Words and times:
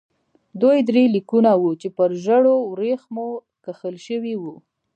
دوی 0.61 0.77
درې 0.89 1.03
لیکونه 1.15 1.51
وو 1.61 1.71
چې 1.81 1.87
پر 1.97 2.09
ژړو 2.23 2.55
ورېښمو 2.71 3.29
کښل 3.65 3.95
شوي 4.07 4.35
وو. 4.41 4.55